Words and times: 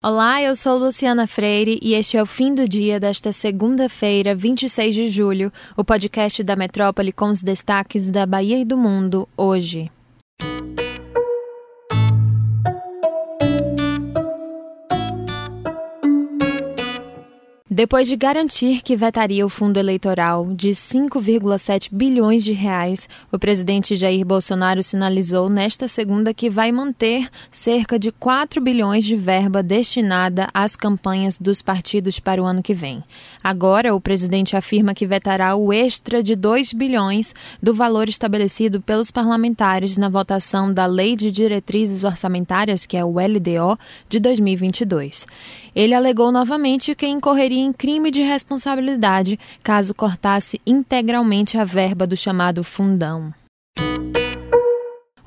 Olá, 0.00 0.40
eu 0.40 0.54
sou 0.54 0.78
Luciana 0.78 1.26
Freire 1.26 1.76
e 1.82 1.94
este 1.94 2.16
é 2.16 2.22
o 2.22 2.26
fim 2.26 2.54
do 2.54 2.68
dia 2.68 3.00
desta 3.00 3.32
segunda-feira, 3.32 4.32
26 4.32 4.94
de 4.94 5.08
julho, 5.08 5.52
o 5.76 5.84
podcast 5.84 6.40
da 6.44 6.54
Metrópole 6.54 7.10
com 7.10 7.30
os 7.30 7.42
destaques 7.42 8.08
da 8.08 8.24
Bahia 8.24 8.60
e 8.60 8.64
do 8.64 8.78
mundo 8.78 9.28
hoje. 9.36 9.90
Depois 17.78 18.08
de 18.08 18.16
garantir 18.16 18.82
que 18.82 18.96
vetaria 18.96 19.46
o 19.46 19.48
fundo 19.48 19.76
eleitoral 19.76 20.52
de 20.52 20.70
5,7 20.70 21.90
bilhões 21.92 22.42
de 22.42 22.50
reais, 22.50 23.08
o 23.30 23.38
presidente 23.38 23.94
Jair 23.94 24.26
Bolsonaro 24.26 24.82
sinalizou 24.82 25.48
nesta 25.48 25.86
segunda 25.86 26.34
que 26.34 26.50
vai 26.50 26.72
manter 26.72 27.28
cerca 27.52 27.96
de 27.96 28.10
4 28.10 28.60
bilhões 28.60 29.04
de 29.04 29.14
verba 29.14 29.62
destinada 29.62 30.48
às 30.52 30.74
campanhas 30.74 31.38
dos 31.38 31.62
partidos 31.62 32.18
para 32.18 32.42
o 32.42 32.46
ano 32.46 32.64
que 32.64 32.74
vem. 32.74 33.00
Agora, 33.44 33.94
o 33.94 34.00
presidente 34.00 34.56
afirma 34.56 34.92
que 34.92 35.06
vetará 35.06 35.54
o 35.54 35.72
extra 35.72 36.20
de 36.20 36.34
2 36.34 36.72
bilhões 36.72 37.32
do 37.62 37.72
valor 37.72 38.08
estabelecido 38.08 38.80
pelos 38.80 39.12
parlamentares 39.12 39.96
na 39.96 40.08
votação 40.08 40.74
da 40.74 40.84
Lei 40.84 41.14
de 41.14 41.30
Diretrizes 41.30 42.02
Orçamentárias, 42.02 42.86
que 42.86 42.96
é 42.96 43.04
o 43.04 43.20
LDO, 43.20 43.78
de 44.08 44.18
2022. 44.18 45.26
Ele 45.78 45.94
alegou 45.94 46.32
novamente 46.32 46.92
que 46.92 47.06
incorreria 47.06 47.67
em 47.68 47.72
crime 47.72 48.10
de 48.10 48.22
responsabilidade 48.22 49.38
caso 49.62 49.94
cortasse 49.94 50.60
integralmente 50.66 51.58
a 51.58 51.64
verba 51.64 52.06
do 52.06 52.16
chamado 52.16 52.64
fundão. 52.64 53.32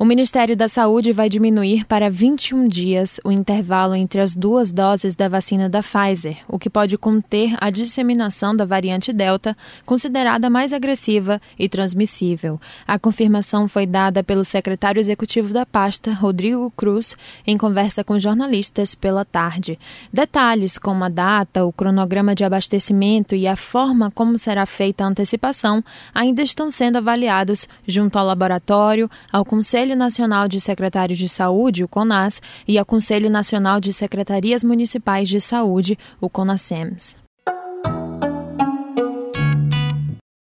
O 0.02 0.04
Ministério 0.04 0.58
da 0.58 0.68
Saúde 0.68 1.14
vai 1.14 1.30
diminuir 1.30 1.86
para 1.86 2.10
21 2.10 2.68
dias 2.68 3.20
o 3.24 3.32
intervalo 3.32 3.94
entre 3.94 4.20
as 4.20 4.34
duas 4.34 4.72
doses 4.72 5.14
da 5.14 5.30
vacina 5.30 5.70
da 5.70 5.84
Pfizer, 5.84 6.40
o 6.48 6.58
que 6.58 6.72
pode 6.72 6.98
conter 6.98 7.56
a 7.62 7.70
disseminação 7.70 8.56
da 8.56 8.66
variante 8.66 9.14
Delta, 9.14 9.56
considerada 9.86 10.50
mais 10.50 10.74
agressiva 10.74 11.40
e 11.58 11.70
transmissível. 11.70 12.60
A 12.88 12.98
confirmação 12.98 13.68
foi 13.68 13.86
dada 13.86 14.24
pelo 14.24 14.44
secretário 14.44 15.00
executivo 15.00 15.54
da 15.54 15.68
pasta, 15.68 16.12
Rodrigo 16.12 16.74
Cruz, 16.76 17.16
em 17.46 17.56
conversa 17.56 18.04
com 18.04 18.18
jornalistas 18.18 18.96
pela 18.96 19.24
tarde. 19.24 19.78
Detalhes 20.12 20.80
como 20.80 21.04
a 21.04 21.10
data, 21.10 21.64
o 21.64 21.72
cronograma 21.72 22.34
de 22.34 22.44
abastecimento 22.44 23.36
e 23.36 23.48
a 23.48 23.56
forma 23.56 24.10
como 24.10 24.36
será 24.36 24.66
feita 24.66 25.04
a 25.04 25.08
antecipação 25.08 25.84
ainda 26.12 26.42
estão 26.42 26.72
sendo 26.72 26.98
avaliados 26.98 27.70
junto 27.86 28.18
ao 28.18 28.26
laboratório, 28.26 29.08
ao 29.32 29.46
Conselho 29.46 29.91
Conselho 29.92 29.96
Nacional 29.96 30.48
de 30.48 30.62
Secretários 30.62 31.20
de 31.20 31.28
Saúde, 31.28 31.84
o 31.84 31.88
CONAS, 31.88 32.42
e 32.66 32.78
ao 32.78 32.86
Conselho 32.86 33.30
Nacional 33.30 33.82
de 33.82 33.92
Secretarias 33.92 34.64
Municipais 34.64 35.28
de 35.28 35.42
Saúde, 35.42 35.98
o 36.22 36.30
CONASEMS. 36.30 37.21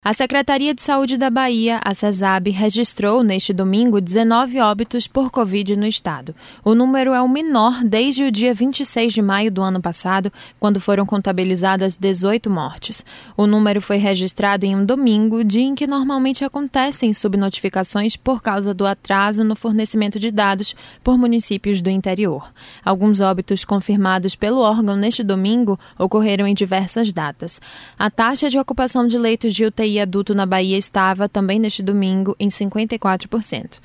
A 0.08 0.14
Secretaria 0.14 0.74
de 0.74 0.80
Saúde 0.80 1.18
da 1.18 1.28
Bahia, 1.28 1.82
a 1.84 1.92
CESAB, 1.92 2.48
registrou 2.48 3.22
neste 3.22 3.52
domingo 3.52 4.00
19 4.00 4.58
óbitos 4.58 5.06
por 5.06 5.30
Covid 5.30 5.76
no 5.76 5.86
estado. 5.86 6.34
O 6.64 6.74
número 6.74 7.12
é 7.12 7.20
o 7.20 7.28
menor 7.28 7.84
desde 7.84 8.24
o 8.24 8.32
dia 8.32 8.54
26 8.54 9.12
de 9.12 9.20
maio 9.20 9.52
do 9.52 9.60
ano 9.60 9.82
passado, 9.82 10.32
quando 10.58 10.80
foram 10.80 11.04
contabilizadas 11.04 11.98
18 11.98 12.48
mortes. 12.48 13.04
O 13.36 13.46
número 13.46 13.82
foi 13.82 13.98
registrado 13.98 14.64
em 14.64 14.74
um 14.74 14.82
domingo, 14.82 15.44
dia 15.44 15.60
em 15.60 15.74
que 15.74 15.86
normalmente 15.86 16.42
acontecem 16.42 17.12
subnotificações 17.12 18.16
por 18.16 18.40
causa 18.40 18.72
do 18.72 18.86
atraso 18.86 19.44
no 19.44 19.54
fornecimento 19.54 20.18
de 20.18 20.30
dados 20.30 20.74
por 21.04 21.18
municípios 21.18 21.82
do 21.82 21.90
interior. 21.90 22.50
Alguns 22.82 23.20
óbitos 23.20 23.62
confirmados 23.62 24.34
pelo 24.34 24.60
órgão 24.60 24.96
neste 24.96 25.22
domingo 25.22 25.78
ocorreram 25.98 26.46
em 26.46 26.54
diversas 26.54 27.12
datas. 27.12 27.60
A 27.98 28.10
taxa 28.10 28.48
de 28.48 28.58
ocupação 28.58 29.06
de 29.06 29.18
leitos 29.18 29.52
de 29.52 29.66
UTI 29.66 29.97
adulto 30.00 30.34
na 30.34 30.46
Bahia 30.46 30.76
estava, 30.76 31.28
também 31.28 31.58
neste 31.58 31.82
domingo, 31.82 32.36
em 32.38 32.48
54%. 32.48 33.78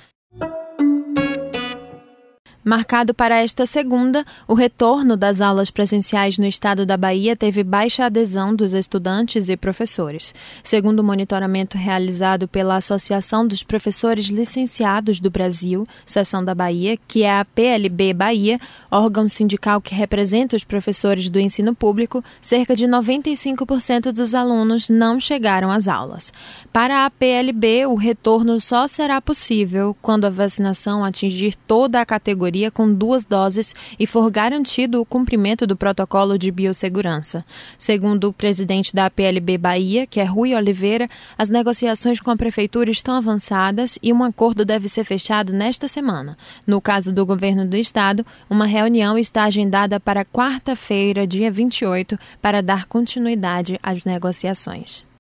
Marcado 2.66 3.14
para 3.14 3.44
esta 3.44 3.66
segunda, 3.66 4.26
o 4.48 4.54
retorno 4.54 5.18
das 5.18 5.42
aulas 5.42 5.70
presenciais 5.70 6.38
no 6.38 6.46
estado 6.46 6.86
da 6.86 6.96
Bahia 6.96 7.36
teve 7.36 7.62
baixa 7.62 8.06
adesão 8.06 8.56
dos 8.56 8.72
estudantes 8.72 9.50
e 9.50 9.58
professores. 9.58 10.34
Segundo 10.64 11.02
o 11.02 11.04
monitoramento 11.04 11.78
realizado 11.78 12.48
pela 12.48 12.78
Associação 12.78 13.46
dos 13.46 13.64
Professores 13.64 14.28
Licenciados 14.28 15.20
do 15.20 15.30
Brasil, 15.30 15.84
seção 16.06 16.44
da 16.44 16.56
Bahia, 16.56 16.98
que 17.06 17.24
é 17.24 17.38
a 17.38 17.44
PLB 17.44 18.14
Bahia, 18.14 18.58
órgão 18.90 19.28
sindical 19.28 19.82
que 19.82 19.94
representa 19.94 20.56
os 20.56 20.64
professores 20.64 21.30
do 21.30 21.42
ensino 21.42 21.76
público, 21.76 22.24
cerca 22.42 22.78
de 22.78 22.88
95% 22.88 24.14
dos 24.14 24.34
alunos 24.34 24.88
não 24.88 25.20
chegaram 25.20 25.70
às 25.70 25.90
aulas. 25.90 26.32
Para 26.72 27.06
a 27.06 27.10
PLB, 27.10 27.88
o 27.88 27.96
retorno 27.96 28.62
só 28.62 28.88
será 28.88 29.20
possível 29.20 29.94
quando 30.02 30.24
a 30.24 30.30
vacinação 30.30 31.04
atingir 31.04 31.58
toda 31.68 32.00
a 32.00 32.06
categoria 32.06 32.53
com 32.72 32.94
duas 32.94 33.26
doses 33.26 33.74
e 34.00 34.06
for 34.06 34.30
garantido 34.30 35.02
o 35.02 35.06
cumprimento 35.06 35.66
do 35.66 35.76
protocolo 35.76 36.38
de 36.38 36.52
biossegurança. 36.52 37.46
Segundo 37.78 38.30
o 38.30 38.34
presidente 38.34 38.94
da 38.94 39.10
PLB 39.10 39.58
Bahia, 39.58 40.06
que 40.06 40.20
é 40.20 40.24
Rui 40.24 40.54
Oliveira, 40.54 41.10
as 41.38 41.50
negociações 41.50 42.20
com 42.20 42.32
a 42.32 42.38
prefeitura 42.38 42.92
estão 42.92 43.16
avançadas 43.16 43.98
e 44.02 44.12
um 44.12 44.24
acordo 44.24 44.66
deve 44.66 44.88
ser 44.88 45.04
fechado 45.04 45.54
nesta 45.54 45.88
semana. 45.88 46.38
No 46.66 46.82
caso 46.82 47.12
do 47.12 47.26
governo 47.26 47.68
do 47.68 47.76
estado, 47.76 48.26
uma 48.50 48.66
reunião 48.66 49.18
está 49.18 49.44
agendada 49.44 50.00
para 50.00 50.26
quarta-feira, 50.26 51.26
dia 51.26 51.52
28, 51.52 52.18
para 52.42 52.62
dar 52.62 52.86
continuidade 52.86 53.80
às 53.82 54.06
negociações. 54.06 55.13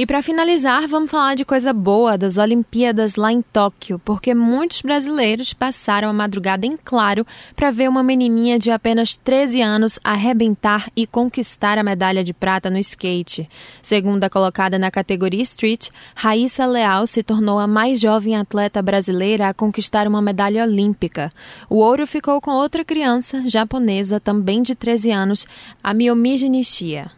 E 0.00 0.06
para 0.06 0.22
finalizar, 0.22 0.86
vamos 0.86 1.10
falar 1.10 1.34
de 1.34 1.44
coisa 1.44 1.72
boa 1.72 2.16
das 2.16 2.38
Olimpíadas 2.38 3.16
lá 3.16 3.32
em 3.32 3.42
Tóquio, 3.42 4.00
porque 4.04 4.32
muitos 4.32 4.80
brasileiros 4.80 5.52
passaram 5.52 6.08
a 6.08 6.12
madrugada 6.12 6.64
em 6.64 6.76
claro 6.76 7.26
para 7.56 7.72
ver 7.72 7.88
uma 7.88 8.00
menininha 8.00 8.60
de 8.60 8.70
apenas 8.70 9.16
13 9.16 9.60
anos 9.60 9.98
arrebentar 10.04 10.88
e 10.94 11.04
conquistar 11.04 11.78
a 11.78 11.82
medalha 11.82 12.22
de 12.22 12.32
prata 12.32 12.70
no 12.70 12.78
skate. 12.78 13.50
Segunda 13.82 14.30
colocada 14.30 14.78
na 14.78 14.88
categoria 14.88 15.42
Street, 15.42 15.88
Raíssa 16.14 16.64
Leal 16.64 17.04
se 17.08 17.24
tornou 17.24 17.58
a 17.58 17.66
mais 17.66 17.98
jovem 17.98 18.36
atleta 18.36 18.80
brasileira 18.80 19.48
a 19.48 19.54
conquistar 19.54 20.06
uma 20.06 20.22
medalha 20.22 20.62
olímpica. 20.62 21.32
O 21.68 21.78
ouro 21.78 22.06
ficou 22.06 22.40
com 22.40 22.52
outra 22.52 22.84
criança 22.84 23.42
japonesa, 23.48 24.20
também 24.20 24.62
de 24.62 24.76
13 24.76 25.10
anos, 25.10 25.44
a 25.82 25.92
Miyomi 25.92 26.48
Nishia. 26.48 27.17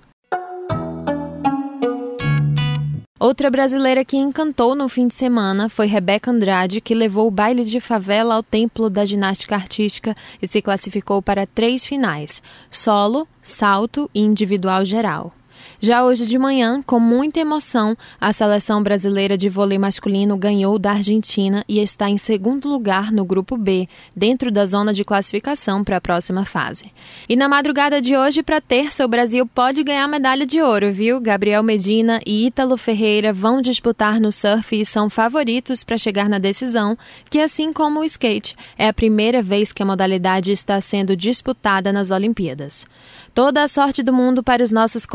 Outra 3.20 3.50
brasileira 3.50 4.03
que 4.03 4.16
encantou 4.16 4.75
no 4.75 4.88
fim 4.88 5.06
de 5.06 5.12
semana 5.12 5.69
foi 5.69 5.86
Rebeca 5.86 6.31
Andrade, 6.31 6.81
que 6.81 6.94
levou 6.94 7.28
o 7.28 7.31
baile 7.31 7.64
de 7.64 7.78
favela 7.78 8.34
ao 8.34 8.42
templo 8.42 8.88
da 8.88 9.04
ginástica 9.04 9.54
artística 9.54 10.16
e 10.41 10.48
se 10.48 10.62
classificou 10.62 11.20
para 11.20 11.47
três 11.47 11.84
finais: 11.84 12.42
solo, 12.70 13.28
salto 13.42 14.10
e 14.14 14.20
individual 14.20 14.86
geral. 14.86 15.34
Já 15.78 16.04
hoje 16.04 16.26
de 16.26 16.38
manhã, 16.38 16.82
com 16.82 17.00
muita 17.00 17.41
emoção, 17.41 17.97
a 18.21 18.32
seleção 18.32 18.82
brasileira 18.82 19.37
de 19.37 19.48
vôlei 19.48 19.78
masculino 19.78 20.37
ganhou 20.37 20.78
da 20.78 20.93
Argentina 20.93 21.65
e 21.69 21.78
está 21.78 22.09
em 22.09 22.19
segundo 22.19 22.69
lugar 22.69 23.10
no 23.10 23.25
grupo 23.25 23.56
B, 23.56 23.88
dentro 24.15 24.50
da 24.50 24.66
zona 24.66 24.93
de 24.93 25.04
classificação 25.04 25.82
para 25.82 25.97
a 25.97 26.00
próxima 26.00 26.44
fase. 26.44 26.93
E 27.28 27.37
na 27.37 27.48
madrugada 27.48 28.00
de 28.00 28.16
hoje, 28.16 28.43
para 28.43 28.60
terça, 28.60 29.04
o 29.04 29.09
Brasil 29.09 29.47
pode 29.47 29.82
ganhar 29.82 30.06
medalha 30.06 30.47
de 30.47 30.60
ouro, 30.60 30.93
viu? 30.93 31.21
Gabriel 31.21 31.62
Medina 31.62 32.21
e 32.27 32.47
Ítalo 32.47 32.77
Ferreira 32.77 33.32
vão 33.32 33.60
disputar 33.60 34.21
no 34.21 34.31
surf 34.32 34.78
e 34.78 34.84
são 34.84 35.09
favoritos 35.09 35.82
para 35.82 35.98
chegar 35.98 36.28
na 36.28 36.38
decisão, 36.38 36.97
que 37.28 37.41
assim 37.41 37.72
como 37.72 38.00
o 38.00 38.04
skate, 38.04 38.56
é 38.77 38.88
a 38.88 38.92
primeira 38.92 39.41
vez 39.42 39.72
que 39.72 39.82
a 39.82 39.87
modalidade 39.87 40.53
está 40.53 40.81
sendo 40.81 41.16
disputada 41.16 41.92
nas 41.92 42.10
Olimpíadas. 42.10 42.86
Toda 43.33 43.62
a 43.62 43.68
sorte 43.68 44.03
do 44.03 44.12
mundo 44.12 44.42
para 44.42 44.62
os 44.62 44.71
nossos 44.71 45.07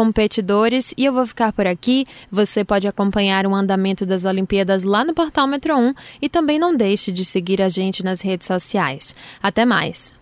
e 0.98 1.06
eu 1.06 1.14
vou 1.14 1.26
ficar 1.26 1.54
por 1.54 1.68
aqui. 1.68 2.06
Você 2.32 2.64
pode 2.64 2.88
acompanhar 2.88 3.46
o 3.46 3.54
andamento 3.54 4.06
das 4.06 4.26
Olimpíadas 4.26 4.84
lá 4.84 5.04
no 5.04 5.14
portal 5.14 5.48
Metro 5.48 5.78
1 5.78 5.94
e 6.22 6.30
também 6.30 6.58
não 6.58 6.76
deixe 6.76 7.12
de 7.12 7.24
seguir 7.24 7.62
a 7.62 7.70
gente 7.70 8.04
nas 8.04 8.22
redes 8.22 8.48
sociais. 8.48 9.16
Até 9.42 9.66
mais! 9.66 10.16